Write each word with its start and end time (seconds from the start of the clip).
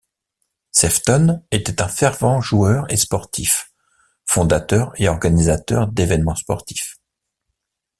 Sefton 0.71 1.43
était 1.51 1.79
un 1.79 1.87
fervent 1.87 2.41
joueur 2.41 2.91
et 2.91 2.97
sportif, 2.97 3.71
fondateur 4.25 4.93
et 4.95 5.07
organisateur 5.07 5.85
d'évènements 5.91 6.33
sportifs. 6.33 6.97